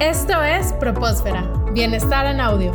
Esto 0.00 0.44
es 0.44 0.72
Propósfera, 0.74 1.42
Bienestar 1.72 2.26
en 2.26 2.40
Audio. 2.40 2.72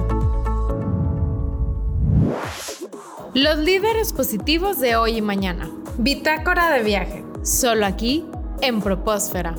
Los 3.34 3.58
líderes 3.60 4.12
positivos 4.12 4.82
de 4.82 4.98
hoy 4.98 5.18
y 5.18 5.22
mañana. 5.22 5.70
Bitácora 5.98 6.70
de 6.72 6.84
viaje, 6.84 7.24
solo 7.42 7.86
aquí 7.86 8.26
en 8.62 8.82
Propósfera 8.82 9.56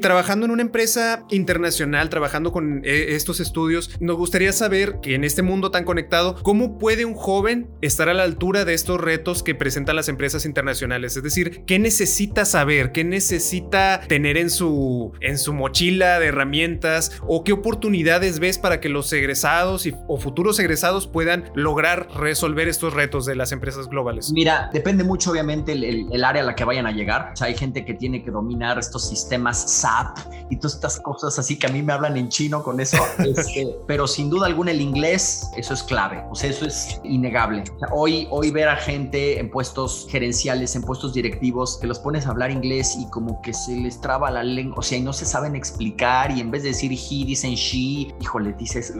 trabajando 0.00 0.46
en 0.46 0.52
una 0.52 0.62
empresa 0.62 1.24
internacional, 1.30 2.08
trabajando 2.08 2.52
con 2.52 2.82
eh, 2.84 3.14
estos 3.14 3.40
estudios, 3.40 3.90
nos 4.00 4.16
gustaría 4.16 4.52
saber 4.52 5.00
que 5.00 5.14
en 5.14 5.24
este 5.24 5.42
mundo 5.42 5.70
tan 5.70 5.84
conectado, 5.84 6.36
¿cómo 6.42 6.78
puede 6.78 7.04
un 7.04 7.14
joven 7.14 7.68
estar 7.80 8.08
a 8.08 8.14
la 8.14 8.22
altura 8.22 8.64
de 8.64 8.74
estos 8.74 9.00
retos 9.00 9.42
que 9.42 9.54
presentan 9.54 9.96
las 9.96 10.08
empresas 10.08 10.44
internacionales? 10.44 11.16
Es 11.16 11.22
decir, 11.22 11.64
¿qué 11.66 11.78
necesita 11.78 12.44
saber? 12.44 12.92
¿Qué 12.92 13.04
necesita 13.04 14.00
tener 14.06 14.36
en 14.36 14.50
su, 14.50 15.12
en 15.20 15.38
su 15.38 15.52
mochila 15.52 16.18
de 16.18 16.26
herramientas? 16.26 17.12
¿O 17.26 17.44
qué 17.44 17.52
oportunidades 17.52 18.38
ves 18.38 18.58
para 18.58 18.80
que 18.80 18.88
los 18.88 19.12
egresados 19.12 19.86
y, 19.86 19.94
o 20.08 20.18
futuros 20.18 20.58
egresados 20.58 21.06
puedan 21.06 21.50
lograr 21.54 22.08
resolver 22.16 22.68
estos 22.68 22.92
retos 22.92 23.26
de 23.26 23.36
las 23.36 23.52
empresas 23.52 23.88
globales? 23.88 24.30
Mira, 24.32 24.70
depende 24.72 25.04
mucho 25.04 25.30
obviamente 25.30 25.72
el, 25.72 26.06
el 26.12 26.24
área 26.24 26.42
a 26.42 26.46
la 26.46 26.54
que 26.54 26.64
vayan 26.64 26.86
a 26.86 26.92
llegar. 26.92 27.30
O 27.32 27.36
sea, 27.36 27.48
hay 27.48 27.56
gente 27.56 27.84
que 27.84 27.94
tiene 27.94 28.22
que 28.22 28.30
dominar 28.30 28.78
estos 28.78 29.08
sistemas 29.08 29.70
y 30.50 30.56
todas 30.56 30.74
estas 30.74 31.00
cosas 31.00 31.38
así 31.38 31.58
que 31.58 31.66
a 31.66 31.70
mí 31.70 31.82
me 31.82 31.92
hablan 31.92 32.16
en 32.16 32.28
chino 32.28 32.62
con 32.62 32.80
eso. 32.80 32.96
Este, 33.26 33.76
pero 33.86 34.06
sin 34.06 34.30
duda 34.30 34.46
alguna 34.46 34.70
el 34.70 34.80
inglés, 34.80 35.50
eso 35.56 35.74
es 35.74 35.82
clave. 35.82 36.22
O 36.30 36.34
sea, 36.34 36.50
eso 36.50 36.66
es 36.66 37.00
innegable. 37.02 37.64
hoy, 37.92 38.28
hoy 38.30 38.50
ver 38.50 38.68
a 38.68 38.76
gente 38.76 39.40
en 39.40 39.50
puestos 39.50 40.06
gerenciales, 40.10 40.76
en 40.76 40.82
puestos 40.82 41.12
directivos, 41.12 41.78
que 41.78 41.86
los 41.86 41.98
pones 41.98 42.26
a 42.26 42.30
hablar 42.30 42.50
inglés 42.50 42.96
y 42.98 43.08
como 43.10 43.40
que 43.42 43.52
se 43.52 43.74
les 43.76 44.00
traba 44.00 44.30
la 44.30 44.44
lengua, 44.44 44.76
o 44.78 44.82
sea, 44.82 44.98
y 44.98 45.02
no 45.02 45.12
se 45.12 45.24
saben 45.24 45.56
explicar 45.56 46.30
y 46.30 46.40
en 46.40 46.50
vez 46.50 46.62
de 46.62 46.70
decir 46.70 46.92
he, 46.92 47.24
dicen 47.24 47.54
she, 47.54 48.14
híjole, 48.20 48.52
dices... 48.52 48.92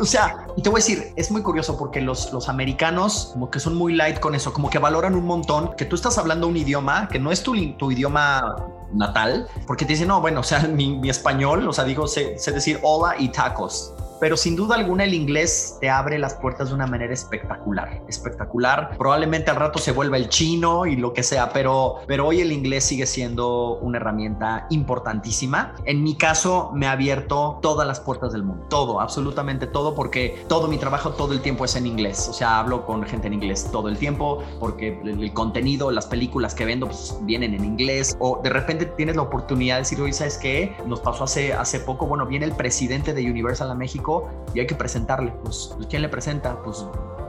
o 0.00 0.04
sea, 0.04 0.46
te 0.62 0.68
voy 0.68 0.80
a 0.80 0.82
decir, 0.82 1.12
es 1.16 1.30
muy 1.30 1.42
curioso 1.42 1.76
porque 1.76 2.00
los, 2.00 2.32
los 2.32 2.48
americanos 2.48 3.30
como 3.32 3.50
que 3.50 3.60
son 3.60 3.76
muy 3.76 3.94
light 3.94 4.18
con 4.18 4.34
eso, 4.34 4.52
como 4.52 4.70
que 4.70 4.78
valoran 4.78 5.14
un 5.14 5.26
montón 5.26 5.74
que 5.76 5.84
tú 5.84 5.94
estás 5.94 6.16
hablando 6.18 6.48
un 6.48 6.56
idioma 6.56 7.08
que 7.08 7.18
no 7.18 7.30
es 7.30 7.42
tu, 7.42 7.54
tu 7.74 7.90
idioma 7.90 8.56
natal, 8.92 9.46
porque 9.66 9.84
te 9.84 9.92
dicen, 9.92 10.08
no, 10.08 10.20
bueno, 10.20 10.40
o 10.40 10.42
sea, 10.42 10.60
mi, 10.68 11.08
español, 11.08 11.68
o 11.68 11.72
sea, 11.72 11.84
digo, 11.84 12.06
sé, 12.06 12.38
sé 12.38 12.52
decir 12.52 12.78
hola 12.82 13.14
y 13.18 13.28
tacos 13.28 13.92
pero 14.20 14.36
sin 14.36 14.54
duda 14.54 14.76
alguna 14.76 15.04
el 15.04 15.14
inglés 15.14 15.78
te 15.80 15.88
abre 15.88 16.18
las 16.18 16.34
puertas 16.34 16.68
de 16.68 16.74
una 16.74 16.86
manera 16.86 17.12
espectacular, 17.12 18.02
espectacular. 18.06 18.96
Probablemente 18.98 19.50
al 19.50 19.56
rato 19.56 19.78
se 19.78 19.92
vuelva 19.92 20.16
el 20.16 20.28
chino 20.28 20.86
y 20.86 20.96
lo 20.96 21.12
que 21.12 21.22
sea, 21.22 21.52
pero, 21.52 21.96
pero 22.06 22.26
hoy 22.26 22.40
el 22.40 22.52
inglés 22.52 22.84
sigue 22.84 23.06
siendo 23.06 23.78
una 23.78 23.98
herramienta 23.98 24.66
importantísima. 24.70 25.74
En 25.84 26.02
mi 26.02 26.16
caso 26.16 26.70
me 26.74 26.86
ha 26.86 26.92
abierto 26.92 27.58
todas 27.62 27.86
las 27.86 28.00
puertas 28.00 28.32
del 28.32 28.42
mundo, 28.42 28.66
todo, 28.68 29.00
absolutamente 29.00 29.66
todo, 29.66 29.94
porque 29.94 30.44
todo 30.48 30.68
mi 30.68 30.78
trabajo 30.78 31.12
todo 31.12 31.32
el 31.32 31.40
tiempo 31.40 31.64
es 31.64 31.76
en 31.76 31.86
inglés, 31.86 32.28
o 32.28 32.32
sea, 32.32 32.58
hablo 32.58 32.84
con 32.84 33.02
gente 33.04 33.26
en 33.28 33.34
inglés 33.34 33.68
todo 33.72 33.88
el 33.88 33.96
tiempo, 33.96 34.42
porque 34.58 35.00
el 35.04 35.32
contenido, 35.32 35.90
las 35.90 36.06
películas 36.06 36.54
que 36.54 36.64
vendo 36.64 36.86
pues, 36.86 37.16
vienen 37.22 37.54
en 37.54 37.64
inglés, 37.64 38.16
o 38.18 38.40
de 38.42 38.50
repente 38.50 38.86
tienes 38.86 39.16
la 39.16 39.22
oportunidad 39.22 39.76
de 39.76 39.80
decir, 39.82 40.00
oye, 40.00 40.12
¿sabes 40.12 40.38
qué? 40.38 40.76
Nos 40.86 41.00
pasó 41.00 41.24
hace, 41.24 41.52
hace 41.52 41.80
poco, 41.80 42.06
bueno, 42.06 42.26
viene 42.26 42.44
el 42.44 42.52
presidente 42.52 43.14
de 43.14 43.30
Universal 43.30 43.70
a 43.70 43.74
México, 43.74 44.09
y 44.54 44.60
hay 44.60 44.66
que 44.66 44.74
presentarle. 44.74 45.32
Pues, 45.42 45.74
¿quién 45.88 46.02
le 46.02 46.08
presenta? 46.08 46.60
Pues 46.62 46.84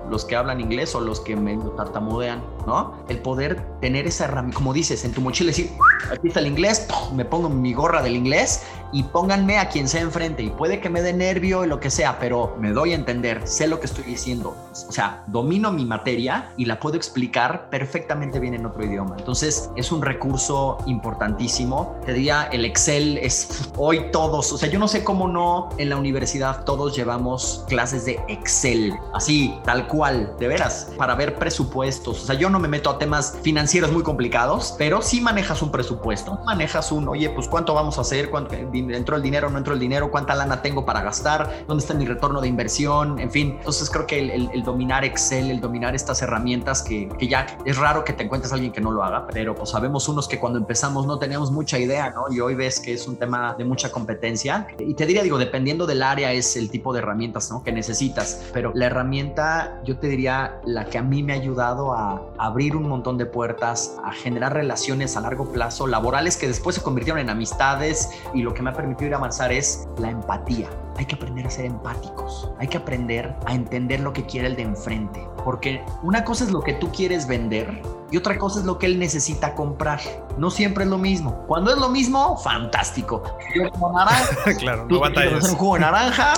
los 0.09 0.25
que 0.25 0.35
hablan 0.35 0.59
inglés 0.59 0.93
o 0.95 0.99
los 0.99 1.19
que 1.21 1.35
me 1.35 1.57
tartamudean, 1.77 2.43
¿no? 2.65 2.93
El 3.07 3.19
poder 3.19 3.61
tener 3.81 4.07
esa 4.07 4.25
herramienta, 4.25 4.57
como 4.57 4.73
dices, 4.73 5.03
en 5.05 5.11
tu 5.11 5.21
mochila 5.21 5.49
decir, 5.49 5.71
aquí 6.11 6.27
está 6.27 6.39
el 6.39 6.47
inglés, 6.47 6.87
me 7.13 7.25
pongo 7.25 7.49
mi 7.49 7.73
gorra 7.73 8.01
del 8.01 8.15
inglés 8.15 8.63
y 8.93 9.03
pónganme 9.03 9.57
a 9.57 9.69
quien 9.69 9.87
sea 9.87 10.01
enfrente 10.01 10.43
y 10.43 10.49
puede 10.49 10.79
que 10.79 10.89
me 10.89 11.01
dé 11.01 11.13
nervio 11.13 11.63
y 11.63 11.67
lo 11.67 11.79
que 11.79 11.89
sea, 11.89 12.19
pero 12.19 12.55
me 12.59 12.71
doy 12.71 12.91
a 12.91 12.95
entender, 12.95 13.47
sé 13.47 13.67
lo 13.67 13.79
que 13.79 13.85
estoy 13.85 14.03
diciendo, 14.03 14.55
o 14.71 14.91
sea, 14.91 15.23
domino 15.27 15.71
mi 15.71 15.85
materia 15.85 16.51
y 16.57 16.65
la 16.65 16.79
puedo 16.79 16.97
explicar 16.97 17.69
perfectamente 17.69 18.39
bien 18.39 18.53
en 18.53 18.65
otro 18.65 18.83
idioma. 18.83 19.15
Entonces, 19.17 19.69
es 19.75 19.91
un 19.91 20.01
recurso 20.01 20.77
importantísimo. 20.85 21.95
Te 22.05 22.13
diría, 22.13 22.43
el 22.51 22.65
Excel 22.65 23.17
es 23.17 23.71
hoy 23.77 24.11
todos, 24.11 24.51
o 24.51 24.57
sea, 24.57 24.69
yo 24.69 24.79
no 24.79 24.87
sé 24.87 25.03
cómo 25.03 25.27
no 25.27 25.69
en 25.77 25.89
la 25.89 25.97
universidad 25.97 26.63
todos 26.65 26.95
llevamos 26.95 27.65
clases 27.67 28.05
de 28.05 28.19
Excel, 28.27 28.93
así, 29.13 29.55
tal 29.63 29.87
cual 29.87 30.33
de 30.39 30.47
veras, 30.47 30.91
para 30.97 31.15
ver 31.15 31.35
presupuestos. 31.35 32.23
O 32.23 32.25
sea, 32.25 32.35
yo 32.35 32.49
no 32.51 32.59
me 32.59 32.67
meto 32.67 32.89
a 32.89 32.97
temas 32.97 33.37
financieros 33.41 33.91
muy 33.91 34.03
complicados, 34.03 34.75
pero 34.77 35.01
sí 35.01 35.21
manejas 35.21 35.61
un 35.61 35.71
presupuesto. 35.71 36.39
Manejas 36.45 36.91
un, 36.91 37.07
oye, 37.07 37.29
pues 37.29 37.47
cuánto 37.47 37.73
vamos 37.73 37.97
a 37.97 38.01
hacer, 38.01 38.29
¿Cuánto, 38.29 38.55
entró 38.55 39.15
el 39.15 39.21
dinero, 39.21 39.49
no 39.49 39.57
entró 39.57 39.73
el 39.73 39.79
dinero, 39.79 40.11
cuánta 40.11 40.35
lana 40.35 40.61
tengo 40.61 40.85
para 40.85 41.01
gastar, 41.01 41.65
dónde 41.67 41.81
está 41.81 41.93
mi 41.93 42.05
retorno 42.05 42.41
de 42.41 42.47
inversión, 42.47 43.19
en 43.19 43.31
fin. 43.31 43.55
Entonces 43.57 43.89
creo 43.89 44.05
que 44.05 44.19
el, 44.19 44.63
dominar 44.63 45.03
Excel, 45.05 45.51
el 45.51 45.59
dominar 45.59 45.95
estas 45.95 46.21
herramientas 46.21 46.81
que, 46.81 47.09
que, 47.17 47.27
ya 47.27 47.45
es 47.65 47.77
raro 47.77 48.03
que 48.03 48.13
te 48.13 48.23
encuentres 48.23 48.51
a 48.51 48.55
alguien 48.55 48.71
que 48.71 48.81
no 48.81 48.91
lo 48.91 49.03
haga, 49.03 49.27
pero 49.31 49.55
pues 49.55 49.69
sabemos 49.69 50.07
unos 50.07 50.27
que 50.27 50.39
cuando 50.39 50.59
empezamos 50.59 51.05
no 51.07 51.17
teníamos 51.17 51.51
mucha 51.51 51.79
idea, 51.79 52.09
¿no? 52.11 52.25
Y 52.31 52.39
hoy 52.39 52.55
ves 52.55 52.79
que 52.79 52.93
es 52.93 53.07
un 53.07 53.15
tema 53.15 53.55
de 53.57 53.65
mucha 53.65 53.91
competencia. 53.91 54.67
Y 54.79 54.93
te 54.93 55.05
diría, 55.05 55.23
digo, 55.23 55.37
dependiendo 55.37 55.85
del 55.85 56.03
área 56.03 56.31
es 56.31 56.55
el 56.55 56.69
tipo 56.69 56.93
de 56.93 56.99
herramientas, 56.99 57.49
¿no? 57.51 57.63
Que 57.63 57.71
necesitas, 57.71 58.43
pero 58.53 58.71
la 58.75 58.87
herramienta, 58.87 59.81
yo 59.83 59.97
te 59.97 60.07
diría 60.07 60.59
la 60.65 60.85
que 60.85 60.97
a 60.97 61.01
mí 61.01 61.23
me 61.23 61.33
ha 61.33 61.35
ayudado 61.35 61.93
a 61.93 62.40
abrir 62.41 62.75
un 62.75 62.89
montón 62.89 63.19
de 63.19 63.27
puertas, 63.27 63.97
a 64.03 64.11
generar 64.11 64.53
relaciones 64.53 65.15
a 65.15 65.21
largo 65.21 65.51
plazo, 65.51 65.85
laborales 65.85 66.37
que 66.37 66.47
después 66.47 66.75
se 66.75 66.81
convirtieron 66.81 67.19
en 67.21 67.29
amistades 67.29 68.09
y 68.33 68.41
lo 68.41 68.53
que 68.55 68.63
me 68.63 68.71
ha 68.71 68.73
permitido 68.73 69.09
ir 69.09 69.13
a 69.13 69.17
avanzar 69.17 69.51
es 69.51 69.87
la 69.99 70.09
empatía. 70.09 70.67
Hay 70.97 71.05
que 71.05 71.15
aprender 71.15 71.45
a 71.45 71.51
ser 71.51 71.65
empáticos, 71.65 72.51
hay 72.59 72.67
que 72.67 72.77
aprender 72.77 73.35
a 73.45 73.53
entender 73.53 73.99
lo 73.99 74.11
que 74.11 74.25
quiere 74.25 74.47
el 74.47 74.55
de 74.55 74.63
enfrente, 74.63 75.25
porque 75.45 75.83
una 76.01 76.25
cosa 76.25 76.43
es 76.43 76.51
lo 76.51 76.61
que 76.61 76.73
tú 76.73 76.91
quieres 76.91 77.27
vender 77.27 77.81
y 78.09 78.17
otra 78.17 78.37
cosa 78.37 78.59
es 78.59 78.65
lo 78.65 78.77
que 78.77 78.87
él 78.87 78.99
necesita 78.99 79.53
comprar. 79.55 79.99
No 80.37 80.49
siempre 80.49 80.83
es 80.83 80.89
lo 80.89 80.97
mismo. 80.97 81.45
Cuando 81.47 81.71
es 81.71 81.77
lo 81.77 81.89
mismo, 81.89 82.37
fantástico. 82.37 83.23
Yo 83.55 83.69
como 83.71 83.93
naranja, 83.93 84.53
claro, 84.59 84.85
no 84.89 84.99
batallas. 84.99 85.49
un 85.49 85.55
jugo 85.55 85.75
de 85.75 85.81
naranja, 85.81 86.33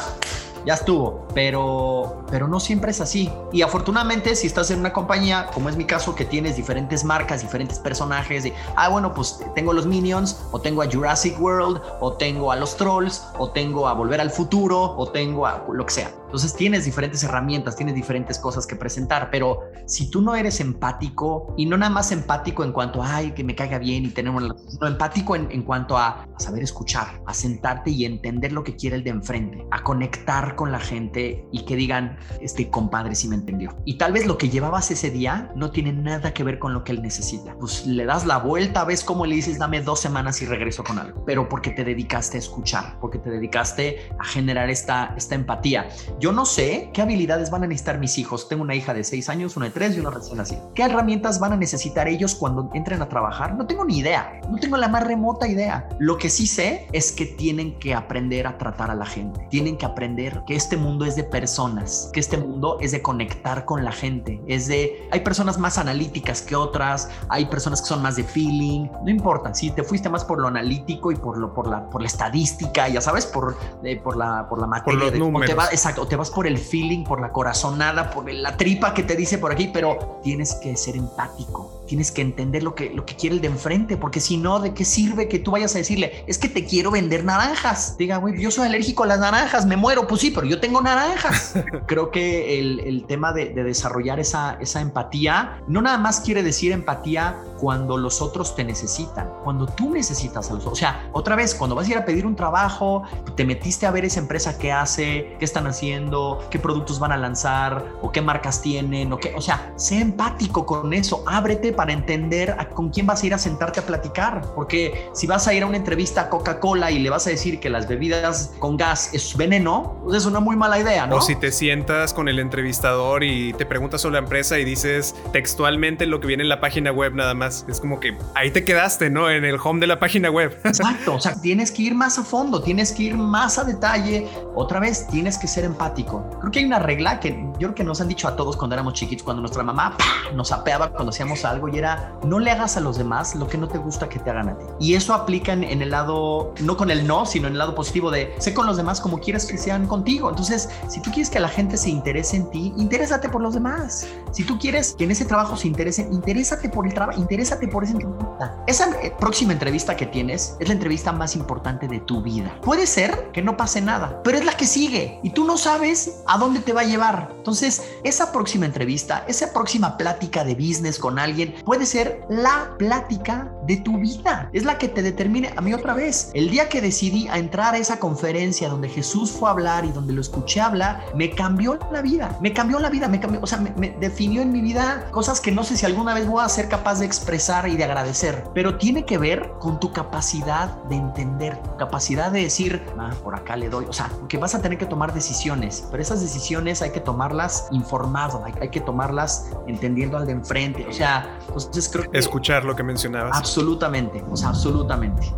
ya 0.66 0.76
estuvo, 0.76 1.28
pero, 1.34 2.24
pero 2.30 2.48
no 2.48 2.60
siempre 2.60 2.92
es 2.92 3.02
así. 3.02 3.32
Y 3.52 3.62
afortunadamente, 3.62 4.36
si 4.36 4.48
estás 4.48 4.72
en 4.72 4.80
una 4.80 4.94
compañía, 4.94 5.48
como 5.54 5.70
es 5.70 5.76
mi 5.76 5.86
caso, 5.86 6.16
que 6.16 6.26
tienes 6.26 6.56
diferentes 6.56 7.04
marcas, 7.04 7.42
diferentes 7.42 7.80
personajes, 7.80 8.44
de, 8.44 8.54
ah, 8.76 8.90
bueno, 8.90 9.14
pues 9.14 9.40
tengo 9.56 9.74
los 9.74 9.86
Minions, 9.86 10.44
o 10.52 10.60
tengo 10.60 10.82
a 10.82 10.90
Jurassic 10.90 11.40
World, 11.40 11.82
o 12.00 12.14
tengo 12.14 12.52
a 12.52 12.56
los 12.56 12.76
Trolls, 12.78 13.24
o 13.38 13.50
tengo 13.50 13.88
a 13.88 13.94
Volver 13.94 14.22
al 14.22 14.32
Futuro, 14.32 14.96
o 14.98 15.08
tengo 15.10 15.46
a 15.46 15.64
lo 15.72 15.86
que 15.86 15.94
sea. 15.94 16.12
Entonces 16.34 16.56
tienes 16.56 16.86
diferentes 16.86 17.24
herramientas, 17.24 17.76
tienes 17.76 17.94
diferentes 17.94 18.40
cosas 18.40 18.66
que 18.66 18.76
presentar, 18.76 19.30
pero 19.30 19.60
si 19.86 20.10
tú 20.10 20.20
no 20.20 20.34
eres 20.34 20.60
empático, 20.62 21.54
y 21.58 21.68
no 21.68 21.78
nada 21.78 21.92
más 21.92 22.12
empático 22.12 22.64
en 22.64 22.72
cuanto 22.72 23.04
a, 23.04 23.18
ay, 23.18 23.34
que 23.34 23.44
me 23.44 23.54
caiga 23.54 23.78
bien 23.78 24.06
y 24.06 24.08
tenemos, 24.08 24.42
no 24.42 24.88
empático 24.88 25.36
en, 25.36 25.52
en 25.52 25.62
cuanto 25.62 25.96
a, 25.96 26.24
a 26.24 26.40
saber 26.40 26.64
escuchar, 26.64 27.22
a 27.28 27.36
sentarte 27.36 27.92
y 27.92 28.06
entender 28.06 28.52
lo 28.52 28.64
que 28.64 28.76
quiere 28.76 28.96
el 28.96 29.04
de 29.04 29.12
enfrente, 29.12 29.64
a 29.70 29.84
conectar 29.84 30.56
con 30.56 30.72
la 30.72 30.80
gente 30.80 31.46
y 31.52 31.66
que 31.66 31.76
digan, 31.76 32.18
este 32.42 32.68
compadre 32.68 33.14
sí 33.14 33.28
me 33.28 33.36
entendió. 33.36 33.78
Y 33.86 34.00
tal 34.00 34.12
vez 34.12 34.26
lo 34.26 34.40
que 34.40 34.50
llevabas 34.50 34.90
ese 34.90 35.12
día 35.12 35.52
no 35.56 35.70
tiene 35.70 35.94
nada 35.94 36.34
que 36.34 36.44
ver 36.44 36.58
con 36.58 36.74
lo 36.74 36.84
que 36.84 36.94
él 36.94 37.04
necesita. 37.04 37.56
Pues 37.60 37.86
le 37.86 38.06
das 38.06 38.26
la 38.26 38.40
vuelta, 38.40 38.86
ves 38.86 39.04
cómo 39.04 39.28
le 39.28 39.36
dices, 39.36 39.60
dame 39.60 39.82
dos 39.82 40.00
semanas 40.00 40.42
y 40.42 40.48
regreso 40.48 40.84
con 40.84 40.98
algo, 40.98 41.24
pero 41.26 41.48
porque 41.48 41.70
te 41.70 41.84
dedicaste 41.84 42.38
a 42.38 42.40
escuchar, 42.40 42.98
porque 43.00 43.20
te 43.20 43.30
dedicaste 43.30 44.10
a 44.18 44.26
generar 44.26 44.72
esta, 44.72 45.14
esta 45.16 45.36
empatía. 45.36 45.90
Yo 46.24 46.32
no 46.32 46.46
sé 46.46 46.90
qué 46.94 47.02
habilidades 47.02 47.52
van 47.52 47.66
a 47.66 47.68
necesitar 47.68 48.00
mis 48.00 48.18
hijos. 48.18 48.48
Tengo 48.48 48.64
una 48.64 48.76
hija 48.76 48.94
de 48.94 49.04
seis 49.04 49.28
años, 49.28 49.58
una 49.58 49.66
de 49.66 49.74
tres 49.74 49.98
y 49.98 50.00
una 50.00 50.10
recién 50.10 50.38
nacida. 50.38 50.62
¿Qué 50.74 50.84
herramientas 50.84 51.38
van 51.38 51.52
a 51.52 51.58
necesitar 51.58 52.08
ellos 52.08 52.34
cuando 52.34 52.70
entren 52.74 53.02
a 53.02 53.10
trabajar? 53.10 53.56
No 53.56 53.66
tengo 53.66 53.84
ni 53.84 53.98
idea. 53.98 54.40
No 54.50 54.58
tengo 54.58 54.78
la 54.78 54.88
más 54.88 55.04
remota 55.04 55.50
idea. 55.50 55.86
Lo 56.00 56.18
que 56.18 56.30
sí 56.30 56.48
sé 56.48 56.88
es 56.94 57.12
que 57.12 57.26
tienen 57.26 57.78
que 57.78 57.94
aprender 57.94 58.48
a 58.48 58.58
tratar 58.58 58.90
a 58.90 58.96
la 58.96 59.06
gente. 59.06 59.46
Tienen 59.50 59.76
que 59.76 59.86
aprender 59.86 60.44
que 60.48 60.56
este 60.56 60.78
mundo 60.78 61.04
es 61.04 61.18
de 61.18 61.26
personas, 61.26 62.10
que 62.14 62.22
este 62.22 62.38
mundo 62.38 62.78
es 62.80 62.94
de 62.94 63.02
conectar 63.02 63.66
con 63.66 63.84
la 63.84 63.92
gente. 63.92 64.42
Es 64.48 64.70
de, 64.70 65.10
hay 65.12 65.20
personas 65.20 65.58
más 65.58 65.78
analíticas 65.78 66.42
que 66.42 66.56
otras, 66.56 67.10
hay 67.28 67.48
personas 67.48 67.82
que 67.82 67.90
son 67.90 68.02
más 68.02 68.16
de 68.16 68.24
feeling. 68.24 68.88
No 69.04 69.10
importa, 69.10 69.54
si 69.54 69.72
te 69.72 69.84
fuiste 69.84 70.08
más 70.08 70.24
por 70.24 70.40
lo 70.40 70.48
analítico 70.48 71.12
y 71.12 71.18
por 71.18 71.38
lo 71.38 71.54
por 71.54 71.68
la 71.68 71.90
por 71.90 72.00
la 72.00 72.08
estadística, 72.08 72.88
ya 72.88 73.02
sabes, 73.02 73.26
por, 73.26 73.58
eh, 73.84 74.00
por 74.02 74.16
la 74.16 74.48
por 74.48 74.62
la 74.62 74.68
materia, 74.68 75.00
por 75.02 75.10
los 75.10 75.20
números. 75.20 75.50
te 75.50 75.54
va, 75.54 75.66
exacto, 75.66 76.13
te 76.14 76.18
vas 76.18 76.30
por 76.30 76.46
el 76.46 76.60
feeling, 76.60 77.04
por 77.04 77.20
la 77.20 77.32
corazonada, 77.32 78.12
por 78.12 78.32
la 78.32 78.56
tripa 78.56 78.94
que 78.94 79.02
te 79.02 79.16
dice 79.16 79.40
por 79.40 79.52
aquí, 79.52 79.72
pero 79.74 80.20
tienes 80.22 80.54
que 80.54 80.78
ser 80.78 80.96
empático 80.96 81.83
tienes 81.88 82.12
que 82.12 82.22
entender 82.22 82.64
lo 82.64 82.76
que, 82.76 82.90
lo 82.90 83.06
que 83.06 83.16
quiere 83.16 83.36
el 83.36 83.42
de 83.42 83.48
enfrente, 83.48 83.98
porque 83.98 84.20
si 84.20 84.38
no, 84.38 84.60
¿de 84.60 84.74
qué 84.74 84.86
sirve 84.86 85.28
que 85.28 85.40
tú 85.40 85.52
vayas 85.52 85.76
a 85.76 85.80
decirle, 85.80 86.24
es 86.28 86.38
que 86.38 86.50
te 86.50 86.66
quiero 86.66 86.92
vender 86.92 87.24
naranjas? 87.24 87.98
Diga, 87.98 88.18
güey, 88.18 88.40
yo 88.42 88.52
soy 88.52 88.68
alérgico 88.68 89.04
a 89.04 89.08
las 89.08 89.20
naranjas, 89.20 89.66
me 89.66 89.78
muero, 89.78 90.08
pues 90.08 90.22
sí, 90.22 90.32
pero 90.32 90.48
yo 90.48 90.60
tengo 90.60 90.82
naranjas. 90.82 91.54
Creo 91.88 92.12
que 92.12 92.60
el, 92.60 92.80
el 92.82 93.06
tema 93.06 93.34
de, 93.34 93.50
de, 93.50 93.64
desarrollar 93.64 94.20
esa, 94.20 94.58
esa 94.60 94.82
empatía 94.82 95.62
no 95.68 95.82
nada 95.82 95.98
más 95.98 96.20
quiere 96.20 96.44
decir 96.44 96.72
empatía 96.72 97.38
cuando 97.60 97.98
los 97.98 98.22
otros 98.22 98.56
te 98.56 98.64
necesitan, 98.64 99.30
cuando 99.44 99.66
tú 99.66 99.90
necesitas 99.90 100.50
a 100.50 100.54
los 100.54 100.64
otros. 100.64 100.74
O 100.74 100.80
sea, 100.80 101.10
otra 101.14 101.36
vez, 101.36 101.56
cuando 101.56 101.76
vas 101.76 101.88
a 101.88 101.92
ir 101.92 101.98
a 101.98 102.06
pedir 102.06 102.26
un 102.26 102.36
trabajo, 102.36 103.04
te 103.36 103.46
metiste 103.46 103.86
a 103.86 103.92
ver 103.92 104.06
esa 104.06 104.20
empresa 104.20 104.58
qué 104.58 104.72
hace, 104.72 105.36
qué 105.40 105.46
están 105.46 105.68
haciendo, 105.68 106.40
qué 106.50 106.60
productos 106.60 107.00
van 107.00 107.12
a 107.12 107.18
lanzar 107.18 107.86
o 108.02 108.12
qué 108.12 108.22
marcas 108.22 108.62
tienen, 108.62 109.14
o 109.14 109.18
qué, 109.18 109.34
o 109.36 109.42
sea, 109.42 109.74
sé 109.78 110.00
empático 110.00 110.66
con 110.66 110.94
eso, 110.94 111.24
ábrete 111.26 111.73
para 111.76 111.94
entender 111.94 112.56
con 112.74 112.90
quién 112.90 113.06
vas 113.06 113.24
a 113.24 113.26
ir 113.26 113.34
a 113.34 113.38
sentarte 113.38 113.80
a 113.80 113.86
platicar, 113.86 114.42
porque 114.56 115.10
si 115.14 115.28
vas 115.28 115.48
a 115.48 115.54
ir 115.54 115.64
a 115.64 115.66
una 115.66 115.78
entrevista 115.78 116.22
a 116.22 116.30
Coca-Cola 116.30 116.92
y 116.92 117.00
le 117.00 117.10
vas 117.10 117.28
a 117.28 117.30
decir 117.30 117.60
que 117.60 117.70
las 117.70 117.88
bebidas 117.88 118.54
con 118.60 118.78
gas 118.78 119.14
es 119.14 119.36
veneno, 119.36 120.00
pues 120.04 120.18
es 120.18 120.26
una 120.26 120.40
muy 120.40 120.56
mala 120.56 120.80
idea, 120.80 121.08
¿no? 121.08 121.18
O 121.18 121.22
si 121.22 121.36
te 121.36 121.52
sientas 121.52 122.14
con 122.14 122.30
el 122.30 122.40
entrevistador 122.40 123.24
y 123.24 123.54
te 123.54 123.66
preguntas 123.66 124.02
sobre 124.02 124.14
la 124.14 124.20
empresa 124.20 124.60
y 124.60 124.66
dices 124.66 125.16
textualmente 125.32 126.06
lo 126.06 126.20
que 126.20 126.28
viene 126.28 126.44
en 126.44 126.50
la 126.50 126.60
página 126.60 126.92
web 126.92 127.14
nada 127.14 127.34
más 127.34 127.66
es 127.68 127.80
como 127.80 128.00
que 128.00 128.18
ahí 128.36 128.52
te 128.52 128.64
quedaste, 128.64 129.10
¿no? 129.10 129.30
En 129.30 129.46
el 129.46 129.58
home 129.64 129.80
de 129.80 129.88
la 129.88 130.00
página 130.00 130.30
web. 130.30 130.58
Exacto, 130.64 131.16
o 131.16 131.20
sea, 131.20 131.40
tienes 131.40 131.72
que 131.72 131.84
ir 131.84 131.96
más 131.96 132.18
a 132.18 132.24
fondo, 132.24 132.62
tienes 132.62 132.92
que 132.92 133.04
ir 133.04 133.16
más 133.16 133.58
a 133.58 133.64
detalle. 133.64 134.28
Otra 134.56 134.80
vez, 134.80 135.08
tienes 135.08 135.38
que 135.38 135.48
ser 135.48 135.64
empático. 135.64 136.26
Creo 136.40 136.52
que 136.52 136.60
hay 136.60 136.66
una 136.66 136.80
regla 136.80 137.20
que 137.20 137.32
yo 137.54 137.68
creo 137.68 137.76
que 137.76 137.84
nos 137.84 138.02
han 138.02 138.08
dicho 138.08 138.28
a 138.28 138.36
todos 138.36 138.58
cuando 138.58 138.76
éramos 138.76 138.94
chiquitos, 138.94 139.24
cuando 139.24 139.42
nuestra 139.42 139.64
mamá 139.64 139.98
nos 140.34 140.52
apeaba 140.52 140.90
cuando 140.92 141.10
hacíamos 141.10 141.44
algo 141.46 141.63
y 141.70 141.78
era, 141.78 142.14
no 142.24 142.40
le 142.40 142.52
hagas 142.52 142.78
a 142.78 142.80
los 142.80 142.98
demás 142.98 143.36
lo 143.36 143.48
que 143.48 143.58
no 143.58 143.68
te 143.68 143.78
gusta 143.78 144.10
que 144.10 144.20
te 144.20 144.30
hagan 144.30 144.50
a 144.50 144.58
ti. 144.58 144.66
Y 144.80 144.96
eso 144.96 145.14
aplica 145.14 145.54
en, 145.54 145.64
en 145.64 145.82
el 145.82 145.92
lado, 145.92 146.54
no 146.62 146.78
con 146.78 146.92
el 146.92 147.06
no, 147.06 147.26
sino 147.26 147.48
en 147.48 147.54
el 147.54 147.60
lado 147.60 147.76
positivo 147.76 148.12
de, 148.12 148.34
sé 148.40 148.54
con 148.54 148.66
los 148.66 148.78
demás 148.78 149.02
como 149.02 149.20
quieres 149.20 149.46
que 149.46 149.58
sean 149.58 149.88
contigo. 149.88 150.30
Entonces, 150.30 150.70
si 150.88 151.02
tú 151.02 151.12
quieres 151.12 151.30
que 151.30 151.40
la 151.40 151.50
gente 151.50 151.78
se 151.78 151.90
interese 151.90 152.38
en 152.38 152.50
ti, 152.50 152.74
interésate 152.78 153.30
por 153.30 153.42
los 153.42 153.54
demás. 153.54 154.08
Si 154.34 154.44
tú 154.44 154.58
quieres 154.58 154.96
que 154.98 155.04
en 155.04 155.12
ese 155.12 155.26
trabajo 155.26 155.56
se 155.56 155.68
interesen, 155.68 156.12
interésate 156.12 156.68
por 156.68 156.88
el 156.88 156.94
trabajo, 156.96 157.22
interésate 157.22 157.68
por 157.68 157.84
esa 157.84 157.94
entrevista. 157.94 158.64
Esa 158.66 158.90
eh, 159.04 159.14
próxima 159.20 159.54
entrevista 159.54 159.96
que 159.96 160.08
tienes 160.08 160.58
es 160.60 160.68
la 160.68 160.74
entrevista 160.74 161.12
más 161.12 161.36
importante 161.36 161.88
de 161.88 162.00
tu 162.00 162.24
vida. 162.24 162.60
Puede 162.64 162.88
ser 162.88 163.30
que 163.32 163.44
no 163.44 163.56
pase 163.56 163.80
nada, 163.80 164.22
pero 164.24 164.40
es 164.40 164.44
la 164.44 164.58
que 164.58 164.66
sigue 164.66 165.20
y 165.22 165.30
tú 165.30 165.46
no 165.46 165.56
sabes 165.56 166.24
a 166.26 166.40
dónde 166.40 166.62
te 166.62 166.74
va 166.74 166.82
a 166.82 166.86
llevar. 166.86 167.32
Entonces, 167.38 167.84
esa 168.04 168.32
próxima 168.32 168.66
entrevista, 168.66 169.24
esa 169.28 169.54
próxima 169.54 169.98
plática 169.98 170.44
de 170.44 170.56
business 170.56 170.98
con 170.98 171.20
alguien 171.20 171.54
puede 171.64 171.86
ser 171.86 172.26
la 172.28 172.74
plática 172.80 173.54
de 173.68 173.78
tu 173.78 174.00
vida. 174.00 174.50
Es 174.52 174.66
la 174.66 174.80
que 174.80 174.88
te 174.88 175.04
determine. 175.04 175.54
A 175.56 175.62
mí 175.62 175.76
otra 175.76 175.94
vez, 175.94 176.32
el 176.34 176.50
día 176.50 176.70
que 176.70 176.82
decidí 176.82 177.28
entrar 177.28 177.76
a 177.76 177.78
esa 177.78 178.00
conferencia 178.00 178.68
donde 178.68 178.90
Jesús 178.90 179.32
fue 179.32 179.50
a 179.50 179.52
hablar 179.52 179.86
y 179.86 179.92
donde 179.92 180.14
lo 180.14 180.22
escuché 180.22 180.60
hablar, 180.60 181.06
me 181.16 181.30
cambió 181.30 181.78
la 181.92 182.02
vida. 182.02 182.36
Me 182.42 182.52
cambió 182.52 182.80
la 182.80 182.90
vida, 182.90 183.08
me 183.08 183.20
cambió, 183.20 183.40
o 183.44 183.48
sea, 183.48 183.60
me, 183.60 183.72
me 183.78 183.90
definió 184.24 184.42
en 184.42 184.54
mi 184.54 184.62
vida 184.62 185.10
cosas 185.12 185.42
que 185.42 185.52
no 185.52 185.66
sé 185.66 185.76
si 185.76 185.86
alguna 185.86 186.14
vez 186.14 186.26
voy 186.26 186.42
a 186.42 186.48
ser 186.48 186.70
capaz 186.70 187.00
de 187.00 187.06
expresar 187.06 187.68
y 187.68 187.76
de 187.76 187.84
agradecer, 187.84 188.46
pero 188.54 188.78
tiene 188.78 189.06
que 189.06 189.18
ver 189.18 189.52
con 189.60 189.82
tu 189.82 189.92
capacidad 189.92 190.82
de 190.86 190.96
entender, 190.96 191.62
tu 191.62 191.76
capacidad 191.76 192.32
de 192.32 192.44
decir, 192.44 192.86
ah, 192.98 193.12
por 193.22 193.36
acá 193.36 193.58
le 193.58 193.68
doy, 193.68 193.84
o 193.84 193.92
sea, 193.92 194.10
que 194.30 194.38
vas 194.38 194.56
a 194.56 194.62
tener 194.62 194.78
que 194.78 194.86
tomar 194.86 195.14
decisiones, 195.14 195.86
pero 195.92 196.02
esas 196.02 196.22
decisiones 196.22 196.82
hay 196.82 196.92
que 196.92 197.02
tomarlas 197.02 197.68
informado, 197.72 198.46
hay, 198.46 198.54
hay 198.62 198.70
que 198.70 198.80
tomarlas 198.80 199.52
entendiendo 199.68 200.16
al 200.16 200.26
de 200.26 200.32
enfrente, 200.32 200.88
o 200.88 200.94
sea, 200.94 201.38
entonces 201.46 201.90
creo 201.92 202.10
que... 202.10 202.18
Escuchar 202.18 202.64
lo 202.64 202.78
que 202.78 202.84
mencionabas. 202.84 203.38
Absolutamente, 203.38 204.24
o 204.32 204.38
sea, 204.38 204.50
absolutamente. 204.50 205.34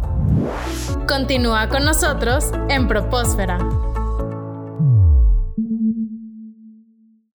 Continúa 1.07 1.69
con 1.69 1.85
nosotros 1.85 2.51
en 2.69 2.87
Propósfera. 2.87 3.57